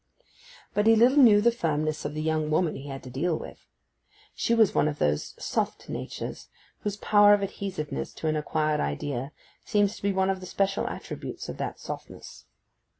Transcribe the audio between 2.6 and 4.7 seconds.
he had to deal with. She